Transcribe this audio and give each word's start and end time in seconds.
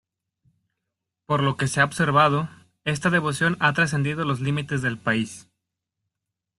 Por 1.27 1.43
lo 1.43 1.57
que 1.57 1.67
se 1.67 1.79
ha 1.79 1.85
observado, 1.85 2.49
esta 2.85 3.11
devoción 3.11 3.55
ha 3.59 3.71
trascendido 3.73 4.25
los 4.25 4.39
límites 4.39 4.81
del 4.81 4.97
país. 4.97 5.47